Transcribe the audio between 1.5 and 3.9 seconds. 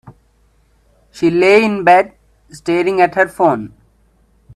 in bed, staring at her phone.